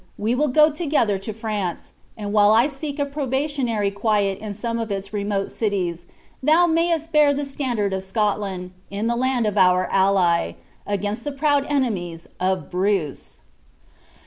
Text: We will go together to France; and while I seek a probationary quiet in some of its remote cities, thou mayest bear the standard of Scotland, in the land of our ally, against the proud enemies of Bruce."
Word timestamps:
We 0.17 0.33
will 0.33 0.47
go 0.47 0.71
together 0.71 1.19
to 1.19 1.31
France; 1.31 1.93
and 2.17 2.33
while 2.33 2.49
I 2.53 2.69
seek 2.69 2.97
a 2.97 3.05
probationary 3.05 3.91
quiet 3.91 4.39
in 4.39 4.55
some 4.55 4.79
of 4.79 4.91
its 4.91 5.13
remote 5.13 5.51
cities, 5.51 6.07
thou 6.41 6.65
mayest 6.65 7.11
bear 7.11 7.35
the 7.35 7.45
standard 7.45 7.93
of 7.93 8.03
Scotland, 8.03 8.71
in 8.89 9.05
the 9.05 9.15
land 9.15 9.45
of 9.45 9.59
our 9.59 9.87
ally, 9.91 10.53
against 10.87 11.23
the 11.23 11.31
proud 11.31 11.67
enemies 11.69 12.27
of 12.39 12.71
Bruce." 12.71 13.41